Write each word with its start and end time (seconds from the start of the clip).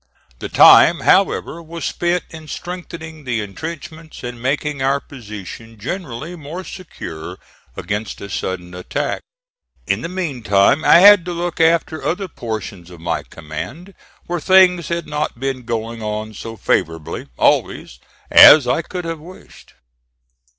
The 0.39 0.49
time, 0.49 1.01
however, 1.01 1.61
was 1.61 1.85
spent 1.85 2.23
in 2.31 2.47
strengthening 2.47 3.23
the 3.23 3.39
intrenchments 3.39 4.23
and 4.23 4.41
making 4.41 4.81
our 4.81 4.99
position 4.99 5.77
generally 5.77 6.35
more 6.35 6.63
secure 6.63 7.37
against 7.77 8.19
a 8.19 8.27
sudden 8.27 8.73
attack. 8.73 9.21
In 9.85 10.01
the 10.01 10.09
meantime 10.09 10.83
I 10.83 10.97
had 11.01 11.23
to 11.25 11.33
look 11.33 11.61
after 11.61 12.03
other 12.03 12.27
portions 12.27 12.89
of 12.89 12.99
my 12.99 13.21
command, 13.21 13.93
where 14.25 14.39
things 14.39 14.87
had 14.87 15.05
not 15.05 15.39
been 15.39 15.65
going 15.65 16.01
on 16.01 16.33
so 16.33 16.57
favorably, 16.57 17.27
always, 17.37 17.99
as 18.31 18.67
I 18.67 18.81
could 18.81 19.05
have 19.05 19.19
wished. 19.19 19.75